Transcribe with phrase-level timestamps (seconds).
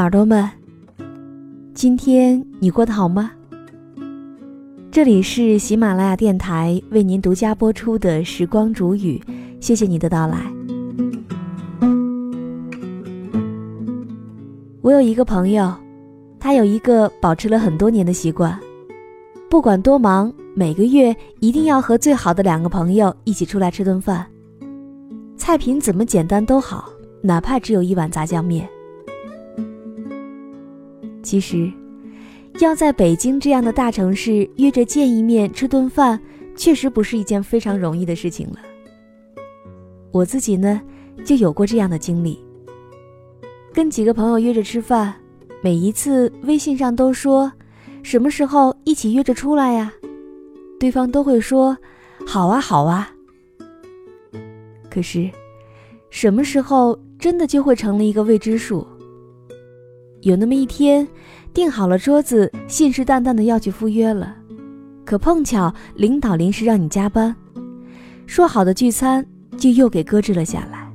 [0.00, 0.48] 耳朵们，
[1.74, 3.32] 今天你过得好吗？
[4.90, 9.22] 这里是喜马拉雅电台为您独家播出的《时光煮雨》，
[9.60, 10.38] 谢谢你的到来。
[14.80, 15.70] 我有一个朋友，
[16.38, 18.58] 他有一个保持了很多年的习惯，
[19.50, 24.26] 不管多忙，每个月一定要和最好的两个朋友一起出来吃顿饭，
[25.36, 26.88] 菜品怎么简单都好，
[27.20, 28.66] 哪怕只有一碗炸酱面。
[31.30, 31.70] 其实，
[32.58, 36.18] 要在北京这样的大城市约着见一面吃顿饭，
[36.56, 38.56] 确实不是一件非常容易的事情了。
[40.10, 40.82] 我自己呢，
[41.24, 42.44] 就有过这样的经历。
[43.72, 45.14] 跟几个朋友约着吃饭，
[45.62, 47.52] 每一次微信上都说
[48.02, 49.92] 什么时候一起约着出来呀，
[50.80, 51.78] 对方都会说
[52.26, 53.08] 好啊好啊。
[54.90, 55.30] 可是，
[56.10, 58.84] 什么时候真的就会成了一个未知数。
[60.22, 61.08] 有那么一天，
[61.54, 64.36] 订好了桌子，信誓旦旦的要去赴约了，
[65.02, 67.34] 可碰巧领导临时让你加班，
[68.26, 69.24] 说好的聚餐
[69.56, 70.86] 就又给搁置了下来。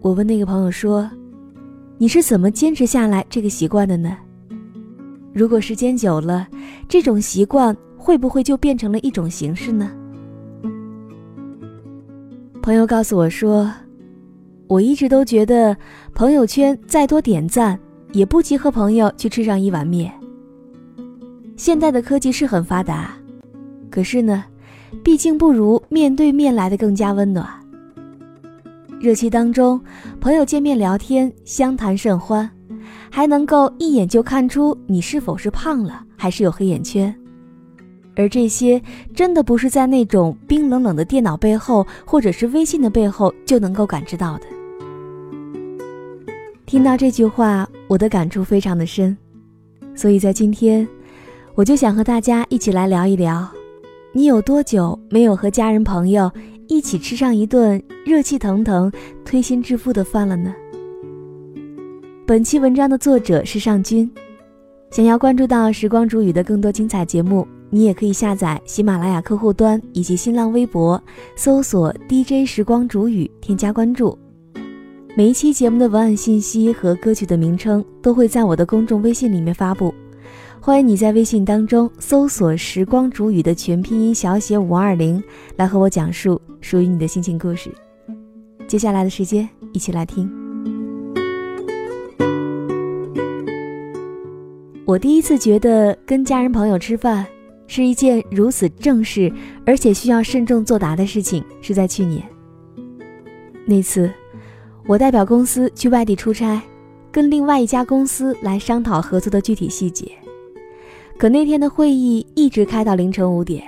[0.00, 1.08] 我问那个朋友说
[1.96, 4.18] ：“你是怎么坚持下来这个习惯的呢？
[5.32, 6.48] 如果时间久了，
[6.88, 9.88] 这种习惯会不会就变成了一种形式呢？”
[12.60, 13.72] 朋友告诉我说。
[14.68, 15.74] 我一直都觉得，
[16.14, 17.78] 朋友圈再多点赞，
[18.12, 20.12] 也不及和朋友去吃上一碗面。
[21.56, 23.16] 现代的科技是很发达，
[23.90, 24.44] 可是呢，
[25.02, 27.48] 毕竟不如面对面来的更加温暖。
[29.00, 29.80] 热气当中，
[30.20, 32.48] 朋友见面聊天，相谈甚欢，
[33.10, 37.14] 还能够一眼就看出你是否是胖了，还是有黑眼圈。
[38.16, 38.82] 而这些
[39.14, 44.57] 真的不是在那种冰冷冷的电脑背后，或者是微信的背后就能够感知到的。
[46.68, 49.16] 听到这句话，我的感触非常的深，
[49.94, 50.86] 所以在今天，
[51.54, 53.48] 我就想和大家一起来聊一聊，
[54.12, 56.30] 你有多久没有和家人朋友
[56.66, 58.92] 一起吃上一顿热气腾腾、
[59.24, 60.54] 推心置腹的饭了呢？
[62.26, 64.10] 本期文章的作者是尚君，
[64.90, 71.02] 想要关注到时光煮雨的更多精彩节目，你也可以下载喜马拉雅客户端以及新浪微博，
[71.34, 74.18] 搜索 DJ 时光煮雨，添加关注。
[75.18, 79.92] 每一期节目的文案信息和歌曲的名称都会在我的公众微信里面发布，
[80.60, 85.20] 欢迎你在微信当中搜索“时光煮雨”的全拼音小写五二零，
[85.56, 87.68] 来和我讲述属于你的心情故事。
[88.68, 90.30] 接下来的时间，一起来听。
[94.84, 97.26] 我第一次觉得跟家人朋友吃饭
[97.66, 99.32] 是一件如此正式
[99.66, 102.22] 而且需要慎重作答的事情，是在去年
[103.66, 104.08] 那次。
[104.88, 106.58] 我代表公司去外地出差，
[107.12, 110.10] 跟另外一家公司来商讨合作的具体细节。
[111.18, 113.62] 可那天的会议一直开到凌晨五点，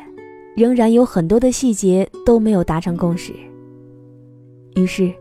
[0.56, 3.34] 仍然有很多的细节都没有达成共识。
[4.76, 5.12] 于是，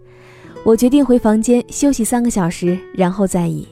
[0.64, 3.68] 我决定回房间休息三个小时，然后再议。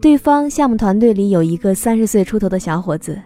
[0.00, 3.20] 对方项目团队里有一个三十岁出头的小伙子，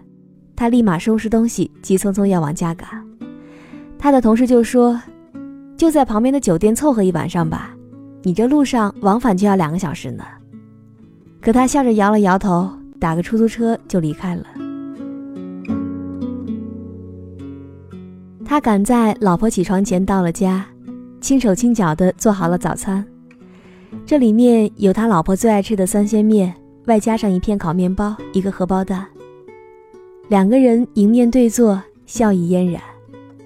[0.57, 2.89] 他立马收拾东西，急匆匆要往家赶。
[3.99, 4.99] 他的同事就说。
[5.81, 7.75] 就在旁边的酒店凑合一晚上吧，
[8.23, 10.23] 你这路上往返就要两个小时呢。
[11.41, 12.69] 可他笑着摇了摇头，
[12.99, 14.45] 打个出租车就离开了。
[18.45, 20.67] 他赶在老婆起床前到了家，
[21.23, 23.03] 轻手轻脚的做好了早餐。
[24.05, 26.55] 这里面有他老婆最爱吃的三鲜面，
[26.89, 29.07] 外加上一片烤面包，一个荷包蛋。
[30.29, 32.83] 两个人迎面对坐，笑意嫣然。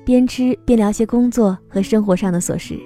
[0.05, 2.79] 边吃边聊些工作和生活上的琐事。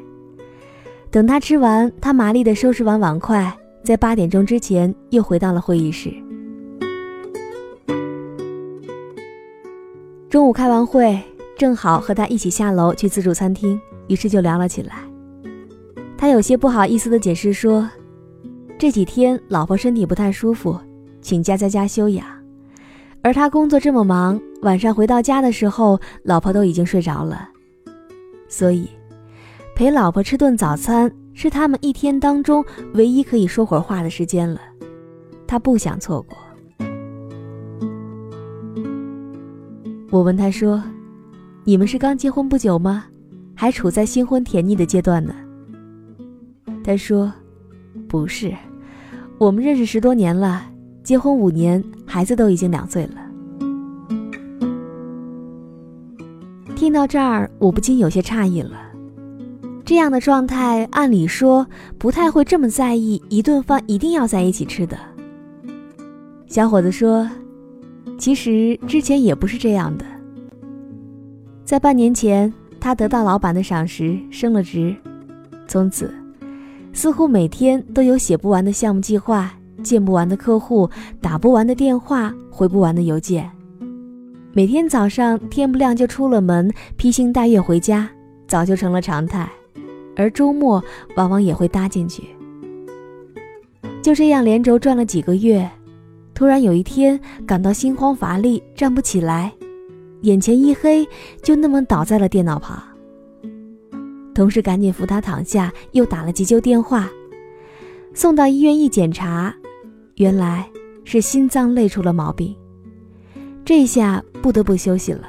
[1.11, 6.13] 等他吃完，他麻利地收拾完碗筷，在八点钟之前又回到了会议室。
[10.29, 11.19] 中午开完会，
[11.57, 14.97] 正好和他一起下楼去自助餐厅，于是就聊了起来。
[16.19, 17.89] 他有些不好意思地解释说，
[18.79, 20.79] 这几天老婆身体不太舒服，
[21.23, 22.27] 请假在家休养，
[23.23, 24.41] 而他工作这么忙。
[24.63, 27.49] 晚上回到家的时候，老婆都已经睡着了，
[28.49, 28.89] 所以
[29.77, 34.61] 陪老婆吃顿早餐是他们一天当中唯一可以说会儿话的时间了。
[35.47, 36.37] 他不想错过。
[40.11, 40.83] 我问他说
[41.65, 43.05] ：“你们是刚结婚不久吗？
[43.55, 45.35] 还处在新婚甜腻的阶段呢？”
[46.83, 47.33] 他说
[48.09, 48.53] ：“不是，
[49.39, 50.65] 我们认识十多年了，
[51.09, 53.15] 结婚五年，孩子都已经两岁了。”
[56.77, 58.73] 听到这儿，我不禁有些诧异了。
[59.87, 61.67] 这样的状态，按理说
[61.97, 64.99] 不太会这么在意一顿饭一定要在一起吃的。
[66.47, 67.27] 小伙子说
[68.21, 70.05] ：“其实之前也不是这样的。
[71.65, 74.95] 在半年前，他得到老板的赏识，升了职，
[75.67, 76.13] 从此
[76.93, 80.89] 似乎每天都有写不完的项目计划、见不完的客户、
[81.21, 83.51] 打不完的电话、回不完的邮件。
[84.53, 88.09] 每天早上天不亮就出了门，披星戴月回家，
[88.47, 89.49] 早就成了常态。”
[90.17, 90.83] 而周末
[91.15, 92.25] 往往也会搭进去。
[94.03, 95.71] 就这样连轴转了几个月，
[96.35, 99.53] 突然有一天感到心慌乏力，站不起来，
[100.23, 101.07] 眼前一黑，
[101.41, 102.83] 就那么倒在了电脑旁。
[104.35, 107.09] 同事赶紧扶他躺下，又打了急救电话，
[108.13, 109.55] 送到医院一检查，
[110.19, 110.69] 原来
[111.05, 112.55] 是心脏累出了毛病，
[113.65, 115.29] 这下不得不休息了。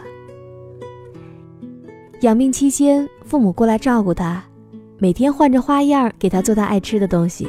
[2.21, 4.43] 养病期间，父母过来照顾他。
[4.97, 7.47] 每天换着花样给他做他爱吃的东西，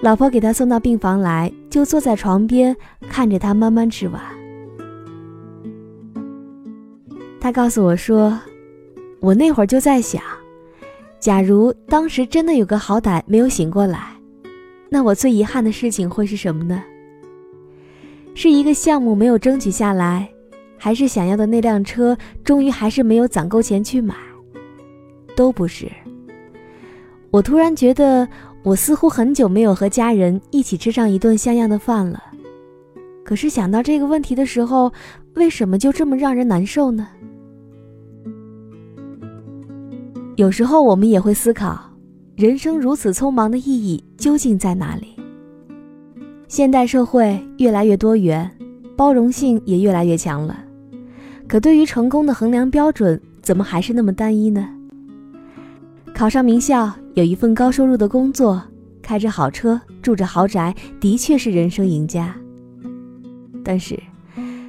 [0.00, 2.74] 老婆给他送到病房来，就坐在床边
[3.08, 4.22] 看着他慢慢吃完。
[7.40, 8.40] 他告诉我说
[9.20, 10.22] ：“我那会儿就在想，
[11.18, 14.14] 假如当时真的有个好歹没有醒过来，
[14.90, 16.82] 那我最遗憾的事情会是什么呢？
[18.34, 20.28] 是一个项目没有争取下来，
[20.76, 24.14] 还是想要的那辆车终于还是没有攒够钱去买？
[25.36, 25.90] 都不是。”
[27.30, 28.26] 我突然觉得，
[28.62, 32.22] 我似乎很久没有和家人一起吃上一顿像样的饭了。
[33.22, 34.90] 可是想到这个问题的时候，
[35.34, 37.08] 为什么就这么让人难受呢？
[40.36, 41.87] 有时候我们也会思考，
[42.38, 45.08] 人生如此匆忙的意义究竟在哪里？
[46.46, 48.48] 现代社会越来越多元，
[48.96, 50.56] 包容性也越来越强了，
[51.48, 54.68] 可对于成功的衡量标准，怎么还是那么单一呢？
[56.14, 58.62] 考上名校，有一份高收入的工作，
[59.02, 62.36] 开着好车，住着豪宅，的确是人生赢家。
[63.64, 63.98] 但是，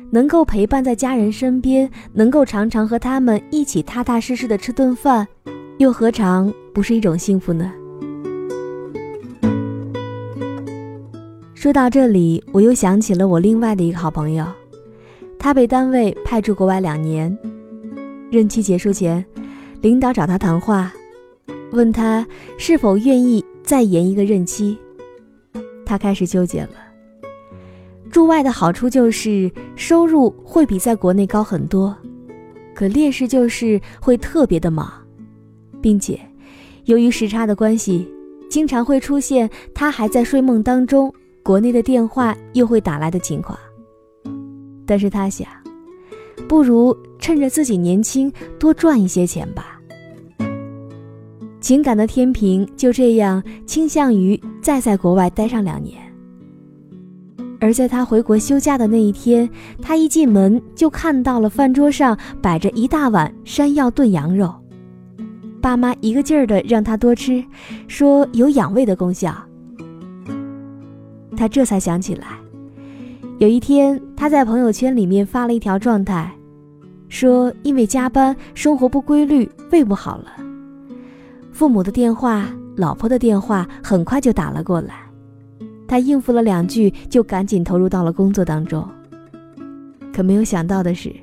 [0.10, 5.28] 能够陪伴在家人身边，能够常常和他们一起踏踏实实的吃顿饭，
[5.80, 7.72] 又何尝不是一种幸福呢？
[11.54, 14.46] 说到这里，我又想起了我另外的一个好朋友，
[15.40, 17.36] 他被单位派驻国外两年，
[18.30, 19.26] 任期结束前，
[19.80, 20.92] 领导找他谈话。
[21.72, 22.28] 问他
[22.58, 24.78] 是否愿意再延一个任期，
[25.86, 26.72] 他开始纠结了。
[28.12, 31.96] 驻外的好处就是收入会比在国内高很多，
[32.76, 34.92] 可劣势就是会特别的忙，
[35.82, 36.20] 并且
[36.86, 38.08] 由于时差的关系，
[38.50, 43.58] 经常会出现他还在睡梦当中，国内的电话又会打来的情况。
[44.86, 45.48] 但是他想，
[46.48, 49.80] 不如趁着自己年轻多赚一些钱吧。
[51.62, 55.96] 情感的天平就这样倾向于再在国外待上两年。
[57.60, 59.48] 而在他回国休假的那一天，
[59.82, 64.52] 他一进门就看到了饭桌上摆着一大碗山药炖羊肉，
[65.62, 67.44] 爸妈一个劲儿的让他多吃，
[67.88, 69.36] 说有养胃的功效。
[71.36, 72.28] 他这才想起来，
[73.38, 76.32] 有一天他在朋友圈里面发了一条状态，
[77.08, 80.32] 说因为加班，生活不规律，胃不好了。
[81.52, 84.96] 父母的电话，老婆的电话很快就打了过来，
[85.88, 88.88] 他应付了两句，就赶紧投入到了工作当中。
[90.14, 91.14] 可没有想到的是，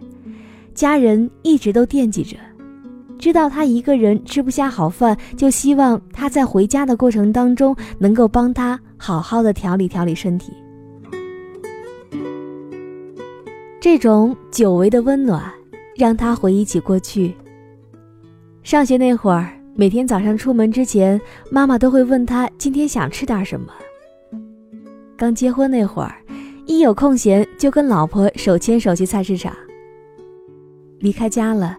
[0.74, 2.36] 家人一直都惦记着，
[3.18, 10.52] 知道他一个人吃不下好饭，就希望他在回家的过程当中能够帮他好好的调理调理身体。
[13.80, 15.52] 这种久违的温暖，
[15.96, 17.34] 让他回忆起过去。
[18.62, 19.52] 上学那会儿。
[19.78, 21.20] 每天早上出门之前，
[21.50, 23.66] 妈妈都会问他今天想吃点什么。
[25.18, 26.16] 刚结婚那会儿，
[26.64, 29.54] 一有空闲就跟老婆手牵手去菜市场。
[31.00, 31.76] 离开家了，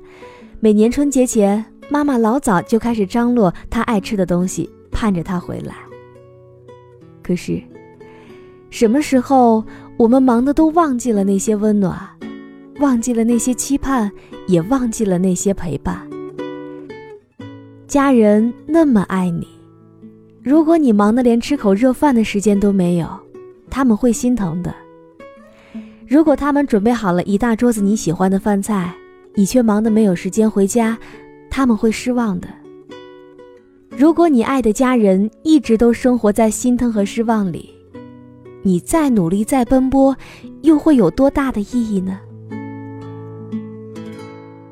[0.60, 5.76] 每年春节前，妈妈老早就开始张罗她爱吃的东西，盼着她回来。
[7.22, 7.62] 可是，
[8.72, 9.64] 什么时候
[9.98, 11.96] 我们忙的都忘记了那些温暖，
[12.80, 14.12] 忘记了那些期盼，
[14.48, 16.10] 也忘记了那些陪伴。
[17.88, 19.48] 家人那么爱你，
[20.42, 23.08] 如果你忙得连吃口热饭的时间都没有，
[23.70, 24.74] 他们会心疼的。
[26.08, 28.92] 如果他们准备好了一大桌子你喜欢的饭菜，
[29.38, 30.98] 你却忙得没有时间回家，
[31.48, 32.48] 他们会失望的。
[33.90, 37.70] 如果你爱的家人一直都生活在心疼和失望里，
[38.64, 40.18] 你再努力再奔波，
[40.64, 42.20] 又会有多大的意义呢？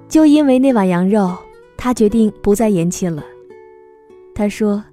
[0.09, 1.31] 就因为那碗羊肉。
[1.77, 3.23] 他决定不再延期了，
[4.33, 4.83] 他说：“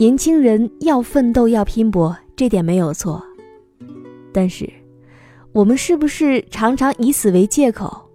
[0.00, 3.22] 年轻人要奋斗，要拼搏，这点没有错。
[4.32, 4.66] 但是，
[5.52, 8.05] 我们是不是常常以此为借口，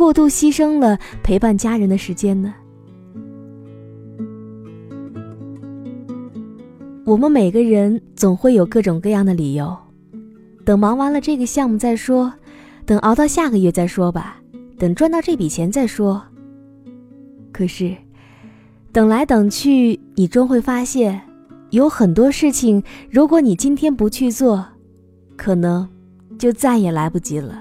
[0.00, 2.54] 过度牺牲了陪伴家人的时间呢？”
[7.04, 9.76] 我们每个人总会有各种各样的理由，
[10.64, 12.32] 等忙完了这个项目再说，
[12.86, 14.40] 等熬到下个月再说吧，
[14.78, 16.22] 等赚到这笔钱再说。
[17.52, 17.94] 可是，
[18.92, 21.20] 等来等去，你终会发现，
[21.70, 24.64] 有很多事情，如果你今天不去做，
[25.36, 25.86] 可能
[26.38, 27.60] 就再也来不及了。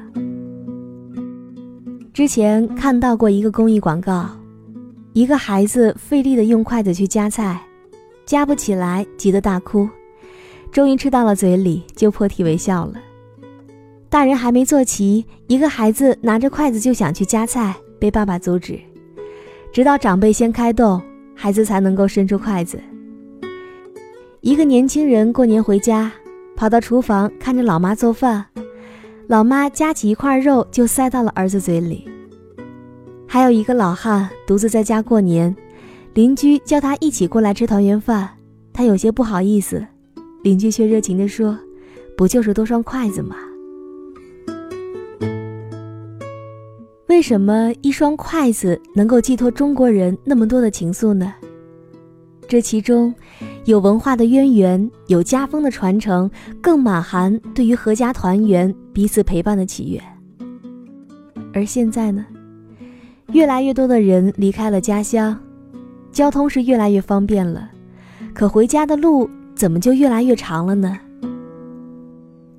[2.19, 4.29] 之前看到过一个公益广告，
[5.13, 7.61] 一个孩子费力的用筷子去夹菜。
[8.25, 9.87] 夹不起来，急得大哭。
[10.69, 12.95] 终于吃到了嘴里，就破涕为笑了。
[14.09, 18.77] 大人还没坐齐，一个孩子拿着筷子就想去夹菜，被爸爸阻止。
[19.71, 21.01] 直到长辈先开动，
[21.33, 22.77] 孩子才能够伸出筷子。
[24.41, 26.11] 一个年轻人过年回家，
[26.57, 28.45] 跑到厨房看着老妈做饭，
[29.29, 32.09] 老妈夹起一块肉就塞到了儿子嘴里。
[33.27, 35.55] 还有一个老汉独自在家过年。
[36.15, 38.27] 邻居叫他一起过来吃团圆饭，
[38.73, 39.85] 他有些不好意思，
[40.41, 41.55] 邻居却热情地说
[42.17, 43.35] ：“不就是多双筷子吗？
[47.07, 51.31] 为什么一双筷子能够寄托中国人那么多的情愫呢？
[52.47, 53.13] 这其中
[53.69, 56.27] 有文化的渊源，有家风的传承，
[56.59, 60.01] 更满含对于阖家团圆、彼此陪伴的喜悦。
[61.53, 62.25] 而现在呢，
[63.31, 65.39] 越来越多的人离开了家乡。”
[66.11, 67.69] 交通是越来越方便了，
[68.33, 70.97] 可回家的路怎么就越来越长了呢？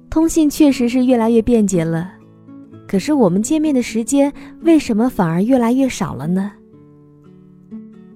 [0.08, 2.12] 通信确实是越来越便捷了，
[2.86, 6.52] 可是我们见面的时间为什么反而越来越少了呢？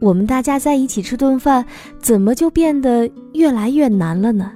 [0.04, 1.64] 我们大家在一起吃顿饭，
[1.98, 4.52] 怎么就变得越来越难了呢？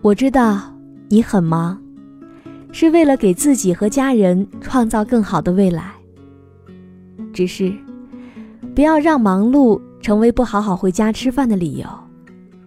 [0.00, 0.72] 我知道
[1.08, 1.76] 你很忙，
[2.70, 5.94] 是为了给自己和家人创造更好的未来。
[7.32, 7.74] 只是，
[8.72, 11.88] 不要让忙碌成为不好好回家吃饭的理由，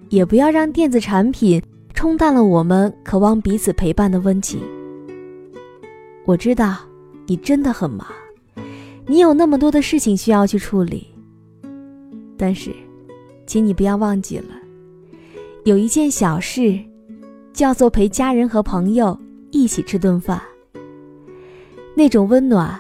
[0.10, 4.60] 也不要让电子产品冲淡了我们渴望彼此陪伴的温情。
[6.26, 6.76] 我知道
[7.26, 8.06] 你真的很忙，
[9.12, 11.06] 你有那么多的事情需要去处理。
[12.38, 12.74] 但是，
[13.46, 14.56] 请你不要忘记了，
[15.66, 16.80] 有一件小事，
[17.52, 19.20] 叫做陪家人和朋友
[19.52, 20.42] 一起吃顿饭。
[21.94, 22.80] 那种温暖，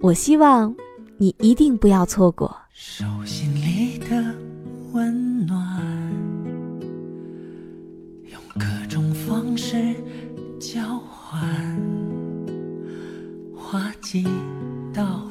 [0.00, 0.74] 我希望。
[1.18, 4.34] 你一定不要错过手心里的
[4.92, 5.80] 温暖
[8.24, 9.76] 用各种方式
[10.58, 11.40] 交换
[13.54, 14.26] 花季
[14.92, 15.28] 到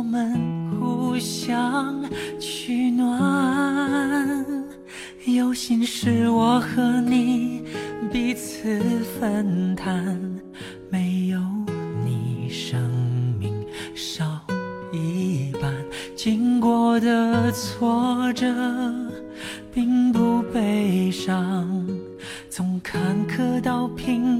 [0.00, 0.32] 我们
[0.80, 2.02] 互相
[2.40, 4.42] 取暖。
[5.26, 7.64] 有心事我和你
[8.10, 8.80] 彼此
[9.20, 10.18] 分担，
[10.88, 11.38] 没有
[12.02, 12.80] 你生
[13.38, 13.52] 命
[13.94, 14.24] 少
[14.90, 15.70] 一半。
[16.16, 18.46] 经过的挫折。
[19.72, 21.86] 并不悲伤，
[22.50, 24.39] 从坎坷到平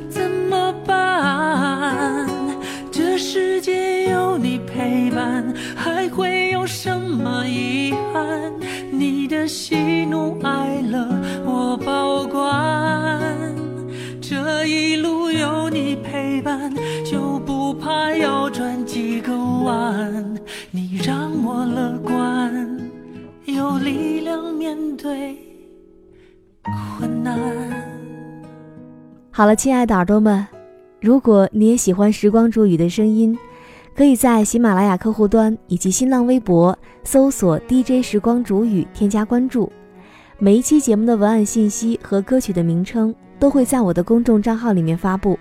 [5.75, 8.51] 还会有什么遗憾？
[8.91, 11.07] 你的喜怒哀乐
[11.45, 13.21] 我保管。
[14.21, 16.73] 这一路有你陪伴，
[17.05, 20.35] 就不怕要转几个弯。
[20.71, 22.79] 你让我乐观。
[23.45, 25.35] 有力量面对
[26.99, 27.37] 困难。
[29.31, 30.47] 好了，亲爱的耳朵们，
[30.99, 33.37] 如果你也喜欢时光煮雨的声音，
[34.01, 39.71] 可以在喜马拉雅客户端以及新浪微博搜索 DJ 时光煮雨，添加关注。
[40.39, 45.37] 每一期节目的文案信息和歌曲的名称都会在我的公众账号里面发布，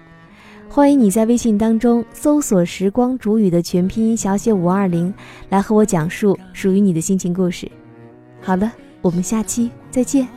[0.69, 5.11] 欢迎你在微信当中搜索“时光煮雨”的全拼音小写五二零，
[5.49, 7.67] 来和我讲述属于你的心情故事。
[8.43, 10.29] 好了，我们下期再见。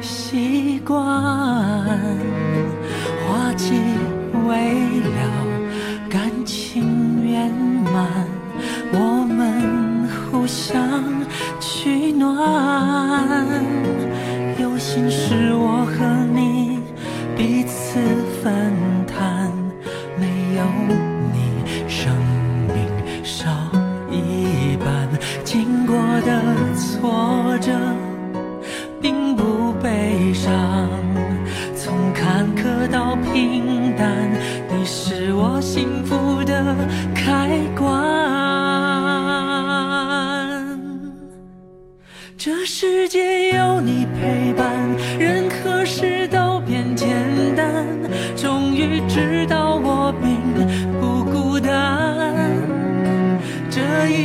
[0.00, 0.98] 习惯
[3.24, 3.72] 花季
[4.48, 5.46] 未了，
[6.10, 6.28] 感
[8.92, 11.02] 我们互相
[11.60, 13.46] 取暖。
[14.58, 16.80] 有心事我和你
[17.36, 18.00] 彼此
[18.42, 18.72] 分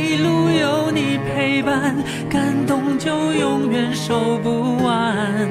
[0.02, 1.94] 一路有你陪伴，
[2.28, 5.48] 感动就永远收不完。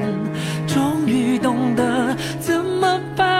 [0.66, 3.31] 终于懂得怎么办。